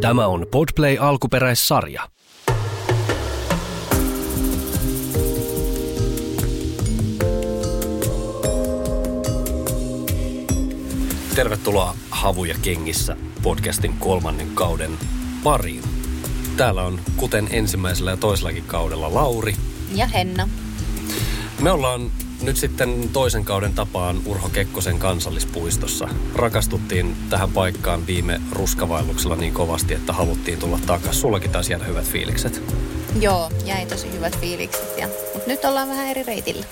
[0.00, 2.08] Tämä on Podplay alkuperäissarja.
[11.34, 14.90] Tervetuloa Havuja kengissä podcastin kolmannen kauden
[15.44, 15.82] pariin.
[16.56, 19.54] Täällä on kuten ensimmäisellä ja toisellakin kaudella Lauri.
[19.94, 20.48] Ja Henna.
[21.60, 22.10] Me ollaan
[22.42, 26.08] nyt sitten toisen kauden tapaan Urho Kekkosen kansallispuistossa.
[26.34, 31.20] Rakastuttiin tähän paikkaan viime ruskavailluksella niin kovasti, että haluttiin tulla takaisin.
[31.20, 32.62] Sullakin taisi jäädä hyvät fiilikset.
[33.20, 34.98] Joo, jäi tosi hyvät fiilikset.
[34.98, 36.66] Ja, mutta nyt ollaan vähän eri reitillä.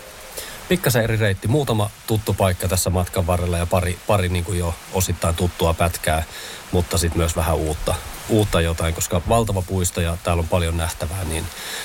[0.68, 1.48] Pikkasen eri reitti.
[1.48, 6.24] Muutama tuttu paikka tässä matkan varrella ja pari, pari niin kuin jo osittain tuttua pätkää,
[6.72, 7.94] mutta sitten myös vähän uutta,
[8.28, 11.44] uutta jotain, koska valtava puisto ja täällä on paljon nähtävää, niin,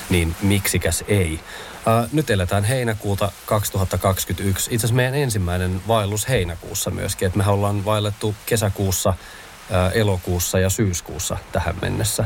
[0.09, 1.39] niin miksikäs ei.
[1.85, 4.73] Ää, nyt eletään heinäkuuta 2021.
[4.73, 7.25] Itse asiassa meidän ensimmäinen vaellus heinäkuussa myöskin.
[7.25, 9.13] että me ollaan vaellettu kesäkuussa,
[9.71, 12.25] ää, elokuussa ja syyskuussa tähän mennessä.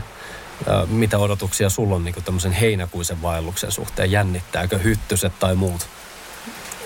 [0.88, 4.12] Mitä odotuksia sulla on niin tämmöisen heinäkuisen vaelluksen suhteen?
[4.12, 5.88] Jännittääkö hyttyset tai muut?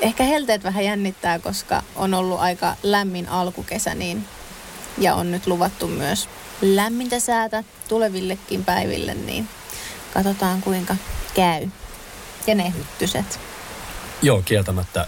[0.02, 4.26] Ehkä helteet vähän jännittää, koska on ollut aika lämmin alkukesä niin,
[4.98, 6.30] ja on nyt luvattu myös
[6.62, 9.48] lämmintä säätä tulevillekin päiville, niin
[10.14, 10.96] katsotaan kuinka
[11.34, 11.68] käy.
[12.48, 13.40] Ja ne hyttyset.
[14.22, 15.08] Joo, kieltämättä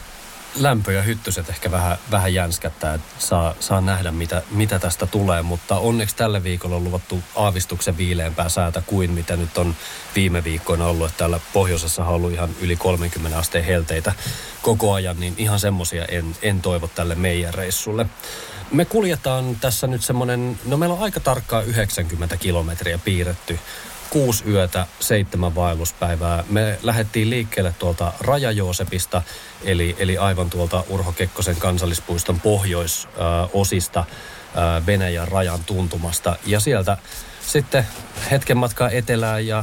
[0.56, 5.42] lämpö ja hyttyset ehkä vähän, vähän jänskättää, että saa, saa nähdä mitä, mitä tästä tulee,
[5.42, 9.76] mutta onneksi tällä viikolla on luvattu aavistuksen viileämpää säätä kuin mitä nyt on
[10.16, 14.14] viime viikkoina ollut, että täällä pohjoisessa on ollut ihan yli 30 asteen helteitä
[14.62, 18.06] koko ajan, niin ihan semmoisia en, en toivo tälle meidän reissulle.
[18.72, 23.60] Me kuljetaan tässä nyt semmoinen, no meillä on aika tarkkaan 90 kilometriä piirretty
[24.14, 26.44] kuusi yötä, seitsemän vaelluspäivää.
[26.50, 29.22] Me lähdettiin liikkeelle tuolta Rajajoosepista,
[29.64, 34.06] eli, eli aivan tuolta Urho Kekkosen kansallispuiston pohjoisosista
[34.86, 36.36] Venäjän rajan tuntumasta.
[36.46, 36.98] Ja sieltä
[37.48, 37.88] sitten
[38.32, 39.58] hetken matkaa etelään ja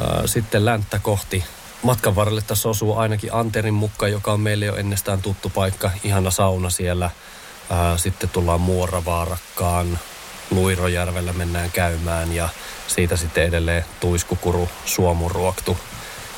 [0.00, 1.44] ää, sitten länttä kohti.
[1.82, 5.90] Matkan varrelle tässä osuu ainakin Anterin mukka, joka on meille jo ennestään tuttu paikka.
[6.04, 7.10] Ihana sauna siellä.
[7.70, 9.98] Ää, sitten tullaan Muoravaarakkaan,
[10.52, 12.48] Luirojärvellä mennään käymään ja
[12.86, 15.78] siitä sitten edelleen tuiskukuru, suomuruoktu,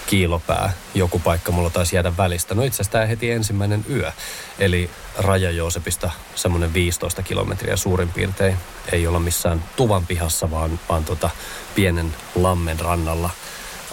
[0.07, 2.55] kiilopää, joku paikka mulla taisi jäädä välistä.
[2.55, 4.13] No itse asiassa tämä heti ensimmäinen yö,
[4.59, 8.57] eli Raja Joosepista semmoinen 15 kilometriä suurin piirtein.
[8.93, 11.31] Ei olla missään tuvan pihassa, vaan, vaan tota
[11.75, 13.31] pienen lammen rannalla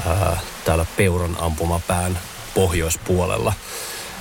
[0.08, 2.20] ää, täällä Peuron ampumapään
[2.54, 3.54] pohjoispuolella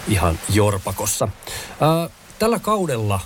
[0.08, 1.28] ihan Jorpakossa.
[1.80, 2.08] Ää,
[2.38, 3.20] tällä kaudella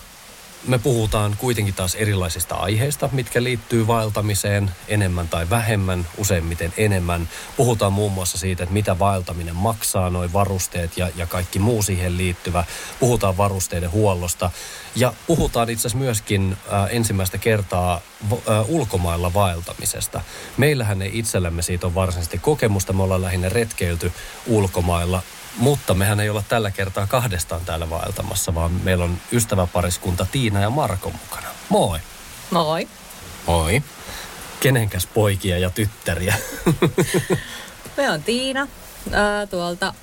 [0.66, 7.28] me puhutaan kuitenkin taas erilaisista aiheista, mitkä liittyy vaeltamiseen enemmän tai vähemmän, useimmiten enemmän.
[7.56, 12.16] Puhutaan muun muassa siitä, että mitä vaeltaminen maksaa, noin varusteet ja, ja kaikki muu siihen
[12.16, 12.64] liittyvä.
[13.00, 14.50] Puhutaan varusteiden huollosta
[14.96, 18.00] ja puhutaan itse asiassa myöskin äh, ensimmäistä kertaa
[18.32, 20.20] äh, ulkomailla vaeltamisesta.
[20.56, 24.12] Meillähän ei itsellämme siitä ole varsinaisesti kokemusta, me ollaan lähinnä retkeilty
[24.46, 25.22] ulkomailla
[25.56, 30.70] mutta mehän ei olla tällä kertaa kahdestaan täällä vaeltamassa, vaan meillä on ystäväpariskunta Tiina ja
[30.70, 31.48] Marko mukana.
[31.68, 31.98] Moi!
[32.50, 32.88] Moi!
[33.46, 33.82] Moi!
[34.60, 36.34] Kenenkäs poikia ja tyttäriä?
[37.96, 38.68] Me on Tiina.
[39.12, 39.94] Ää, tuolta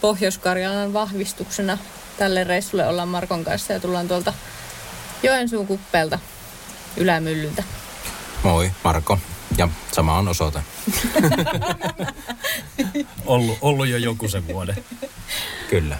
[0.00, 1.78] Pohjois-Karjalan vahvistuksena
[2.18, 4.32] tälle reissulle ollaan Markon kanssa ja tullaan tuolta
[5.22, 6.18] Joensuun kuppeelta
[6.96, 7.62] Ylämyllyltä.
[8.42, 9.18] Moi, Marko.
[9.58, 10.60] Ja sama on osoite.
[13.26, 14.84] ollut, ollut jo joku sen vuoden.
[15.70, 15.96] Kyllä.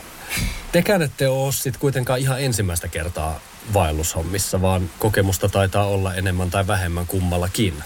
[0.73, 3.41] Tekään ette ole sit kuitenkaan ihan ensimmäistä kertaa
[3.75, 7.85] vaellushommissa, vaan kokemusta taitaa olla enemmän tai vähemmän kummallakin.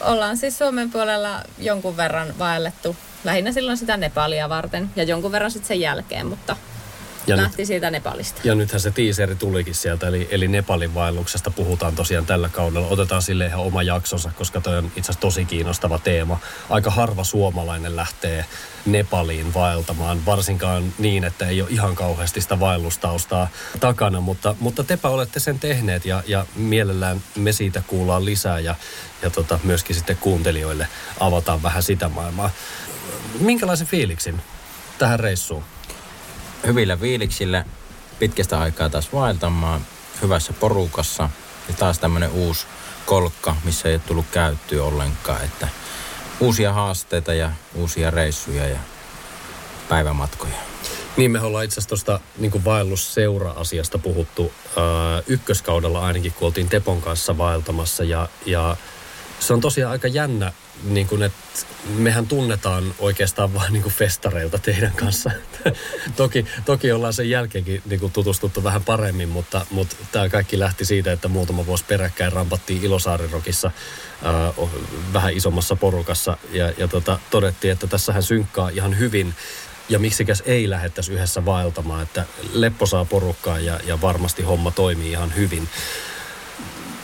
[0.00, 5.50] Ollaan siis Suomen puolella jonkun verran vaellettu, lähinnä silloin sitä Nepalia varten ja jonkun verran
[5.50, 6.56] sitten sen jälkeen, mutta
[7.26, 8.40] ja lähti nyt, siitä Nepalista.
[8.44, 12.86] Ja nythän se tiiseri tulikin sieltä, eli, eli Nepalin vaelluksesta puhutaan tosiaan tällä kaudella.
[12.88, 16.38] Otetaan sille ihan oma jaksonsa, koska toi on itse asiassa tosi kiinnostava teema.
[16.70, 18.44] Aika harva suomalainen lähtee
[18.86, 23.48] Nepaliin vaeltamaan, varsinkaan niin, että ei ole ihan kauheasti sitä vaellustaustaa
[23.80, 28.74] takana, mutta, mutta tepä olette sen tehneet ja, ja mielellään me siitä kuullaan lisää ja,
[29.22, 30.88] ja tota, myöskin sitten kuuntelijoille
[31.20, 32.50] avataan vähän sitä maailmaa.
[33.40, 34.42] Minkälaisen fiiliksin
[34.98, 35.64] tähän reissuun?
[36.66, 37.64] Hyvillä viiliksillä
[38.18, 39.86] pitkästä aikaa taas vaeltamaan
[40.22, 41.30] hyvässä porukassa.
[41.68, 42.66] Ja taas tämmöinen uusi
[43.06, 45.44] kolkka, missä ei ole tullut käyttöä ollenkaan.
[45.44, 45.68] Että
[46.40, 48.78] uusia haasteita ja uusia reissuja ja
[49.88, 50.56] päivämatkoja.
[51.16, 57.02] Niin, me ollaan itse asiassa tuosta niin vaellusseura-asiasta puhuttu ää, ykköskaudella ainakin, kun oltiin Tepon
[57.02, 58.04] kanssa vaeltamassa.
[58.04, 58.76] Ja, ja
[59.40, 60.52] se on tosiaan aika jännä,
[60.82, 61.66] niin kuin, että
[61.96, 65.30] mehän tunnetaan oikeastaan vain niin kuin festareilta teidän kanssa.
[66.16, 70.84] toki, toki ollaan sen jälkeenkin niin kuin tutustuttu vähän paremmin, mutta, mutta tämä kaikki lähti
[70.84, 73.70] siitä, että muutama vuosi peräkkäin rampattiin Ilosaarirokissa
[74.26, 74.70] äh,
[75.12, 79.34] vähän isommassa porukassa ja, ja tota, todettiin, että tässähän synkkaa ihan hyvin
[79.88, 85.10] ja miksikäs ei lähettäisi yhdessä vaeltamaan, että Leppo saa porukkaa ja, ja varmasti homma toimii
[85.10, 85.68] ihan hyvin.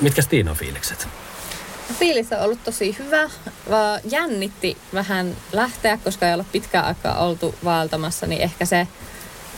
[0.01, 1.09] Mitkä Tiina fiilikset?
[1.99, 3.31] Fiilis on ollut tosi hyvä.
[4.05, 8.89] Jännitti vähän lähteä, koska ei olla pitkään aikaa oltu vaeltamassa, niin ehkä se,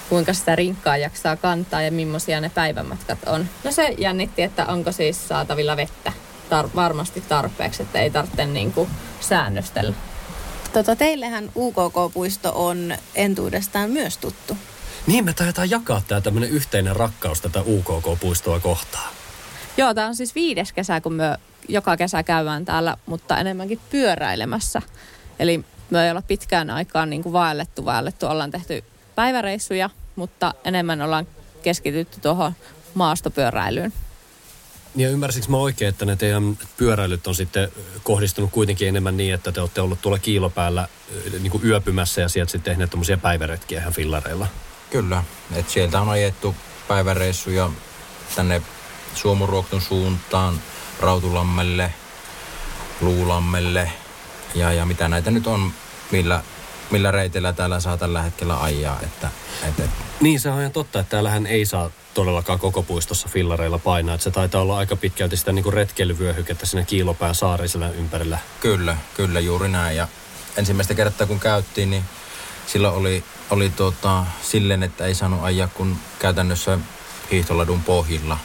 [0.08, 3.48] kuinka sitä rinkkaa jaksaa kantaa ja millaisia ne päivämatkat on.
[3.64, 6.12] No se jännitti, että onko siis saatavilla vettä
[6.50, 8.88] tar- varmasti tarpeeksi, että ei tarvitse niinku
[9.20, 9.94] säännöstellä.
[10.72, 14.56] Tota, teillehän UKK-puisto on entuudestaan myös tuttu.
[15.06, 19.21] Niin, me taidetaan jakaa tämä tämmöinen yhteinen rakkaus tätä UKK-puistoa kohtaan.
[19.82, 21.38] Joo, tämä on siis viides kesä, kun me
[21.68, 24.82] joka kesä käydään täällä, mutta enemmänkin pyöräilemässä.
[25.38, 28.26] Eli me ei olla pitkään aikaan niin kuin vaellettu, vaellettu.
[28.26, 28.84] Ollaan tehty
[29.14, 31.26] päiväreissuja, mutta enemmän ollaan
[31.62, 32.52] keskitytty tuohon
[32.94, 33.92] maastopyöräilyyn.
[34.96, 37.68] Ja ymmärsikö mä oikein, että ne teidän pyöräilyt on sitten
[38.02, 40.88] kohdistunut kuitenkin enemmän niin, että te olette ollut tuolla kiilopäällä
[41.40, 44.46] niin kuin yöpymässä ja sieltä sitten tehneet tämmöisiä päiväretkiä ihan fillareilla?
[44.90, 45.24] Kyllä,
[45.54, 46.54] että sieltä on ajettu
[46.88, 47.70] päiväreissuja
[48.36, 48.62] tänne
[49.14, 50.60] Suomuruoktun suuntaan,
[51.00, 51.94] Rautulammelle,
[53.00, 53.92] Luulammelle
[54.54, 55.72] ja, ja mitä näitä nyt on,
[56.10, 56.42] millä,
[56.90, 59.00] millä reiteillä täällä saa tällä hetkellä ajaa.
[59.02, 59.28] Että,
[59.68, 59.82] että...
[60.20, 64.14] Niin, se on ihan totta, että täällähän ei saa todellakaan koko puistossa fillareilla painaa.
[64.14, 68.38] Että se taitaa olla aika pitkälti sitä niin retkeilyvyöhykettä siinä Kiilopään saarisella ympärillä.
[68.60, 69.96] Kyllä, kyllä juuri näin.
[69.96, 70.08] Ja
[70.56, 72.04] ensimmäistä kertaa kun käyttiin, niin
[72.66, 76.78] silloin oli, oli tota, silleen, että ei saanut ajaa kun käytännössä
[77.30, 78.38] hiihtoladun pohjilla.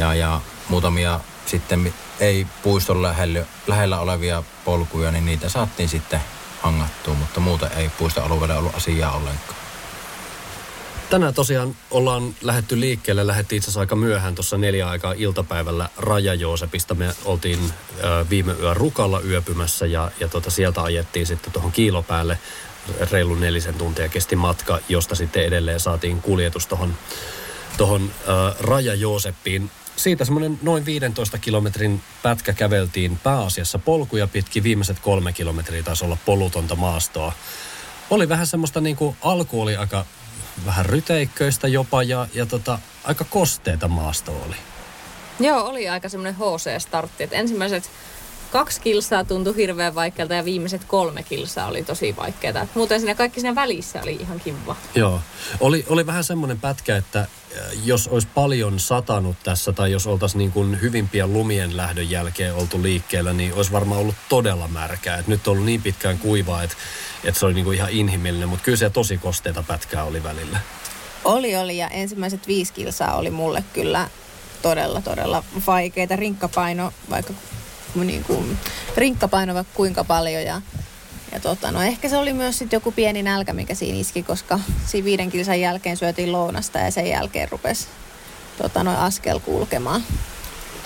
[0.00, 6.20] Ja, ja muutamia sitten ei puiston lähellä, lähellä olevia polkuja, niin niitä saattiin sitten
[6.62, 9.60] hangattua, mutta muuta ei puiston alueella ollut asiaa ollenkaan.
[11.10, 13.26] Tänään tosiaan ollaan lähetty liikkeelle.
[13.26, 16.94] Lähettiin itse asiassa aika myöhään tuossa neljä aikaa iltapäivällä Raja-Joosepista.
[16.94, 17.72] Me oltiin
[18.30, 22.38] viime yön Rukalla yöpymässä ja, ja tota, sieltä ajettiin sitten tuohon kiilopäälle.
[23.10, 26.94] Reilu nelisen tuntia kesti matka, josta sitten edelleen saatiin kuljetus tuohon
[27.76, 28.10] tohon,
[28.60, 29.70] Raja-Jooseppiin
[30.02, 34.62] siitä semmoinen noin 15 kilometrin pätkä käveltiin pääasiassa polkuja pitkin.
[34.62, 37.32] Viimeiset kolme kilometriä taisi olla polutonta maastoa.
[38.10, 40.04] Oli vähän semmoista niin kuin, alku oli aika
[40.66, 44.56] vähän ryteikköistä jopa ja, ja tota, aika kosteita maasto oli.
[45.40, 47.22] Joo, oli aika semmoinen HC-startti.
[47.24, 47.90] Että ensimmäiset
[48.52, 52.66] kaksi kilsaa tuntui hirveän vaikealta ja viimeiset kolme kilsaa oli tosi vaikeaa.
[52.74, 54.76] Muuten siinä kaikki siinä välissä oli ihan kiva.
[54.94, 55.20] Joo.
[55.60, 57.26] Oli, oli vähän semmoinen pätkä, että
[57.84, 62.54] jos olisi paljon satanut tässä tai jos oltaisiin niin kuin hyvin pian lumien lähdön jälkeen
[62.54, 65.18] oltu liikkeellä, niin olisi varmaan ollut todella märkää.
[65.18, 66.76] Et nyt on ollut niin pitkään kuivaa, että,
[67.24, 70.60] että se oli niin kuin ihan inhimillinen, mutta kyllä se tosi kosteita pätkää oli välillä.
[71.24, 74.08] Oli, oli ja ensimmäiset viisi kilsaa oli mulle kyllä
[74.62, 76.16] todella, todella vaikeita.
[76.16, 77.32] Rinkkapaino, vaikka
[77.94, 78.58] niin kuin,
[78.96, 80.62] rinkkapaino kuinka paljon ja
[81.32, 84.60] ja tota, no ehkä se oli myös sit joku pieni nälkä, mikä siinä iski, koska
[84.86, 87.88] siinä viiden kilsan jälkeen syötiin lounasta ja sen jälkeen rupesi
[88.62, 90.02] tota, no, askel kulkemaan.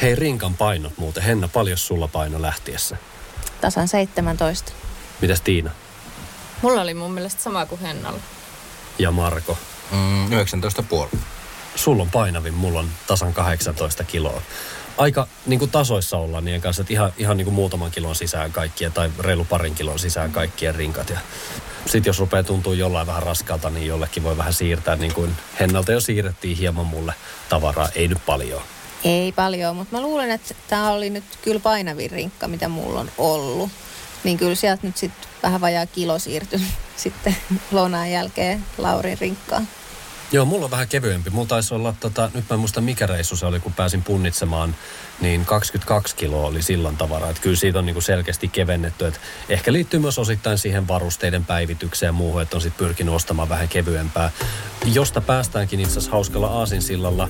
[0.02, 1.22] Hei, rinkan painot muuten.
[1.22, 2.96] Henna, paljon sulla paino lähtiessä?
[3.60, 4.72] Tasan 17.
[5.20, 5.70] Mitäs Tiina?
[6.62, 8.20] Mulla oli mun mielestä sama kuin Hennalla.
[8.98, 9.58] Ja Marko?
[9.90, 10.26] Mm,
[11.12, 11.18] 19,5.
[11.76, 14.42] Sulla on painavin, mulla on tasan 18 kiloa
[14.98, 18.52] aika niin kuin tasoissa olla niiden kanssa, että ihan, ihan niin kuin muutaman kilon sisään
[18.52, 21.10] kaikkia tai reilu parin kilon sisään kaikkien rinkat.
[21.10, 21.18] Ja
[21.86, 25.92] sitten jos rupeaa tuntua jollain vähän raskalta, niin jollekin voi vähän siirtää, niin kuin Hennalta
[25.92, 27.14] jo siirrettiin hieman mulle
[27.48, 28.62] tavaraa, ei nyt paljon.
[29.04, 33.10] Ei paljon, mutta mä luulen, että tämä oli nyt kyllä painavin rinkka, mitä mulla on
[33.18, 33.70] ollut.
[34.24, 36.60] Niin kyllä sieltä nyt sitten vähän vajaa kilo siirtyi
[36.96, 37.36] sitten
[37.70, 39.68] lounaan jälkeen Laurin rinkkaan.
[40.34, 41.30] Joo, mulla on vähän kevyempi.
[41.30, 44.76] Mulla taisi olla, tota, nyt mä en muista mikä reissu se oli, kun pääsin punnitsemaan,
[45.20, 47.30] niin 22 kiloa oli sillan tavaraa.
[47.30, 49.06] Että kyllä siitä on niinku selkeästi kevennetty.
[49.06, 53.48] Et ehkä liittyy myös osittain siihen varusteiden päivitykseen ja muuhun, että on sitten pyrkinyt ostamaan
[53.48, 54.30] vähän kevyempää.
[54.84, 57.28] Josta päästäänkin itse asiassa hauskalla Aasinsillalla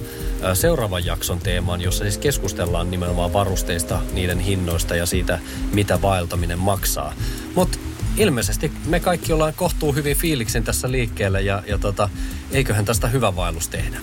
[0.54, 5.38] seuraavan jakson teemaan, jossa siis keskustellaan nimenomaan varusteista, niiden hinnoista ja siitä,
[5.72, 7.14] mitä vaeltaminen maksaa.
[7.54, 7.78] Mutta
[8.16, 12.08] ilmeisesti me kaikki ollaan kohtuu hyvin fiiliksen tässä liikkeellä ja, ja tota,
[12.50, 13.98] eiköhän tästä hyvä vaellus tehdä.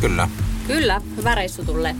[0.00, 0.28] Kyllä.
[0.66, 1.96] Kyllä, hyvä reissu tulee.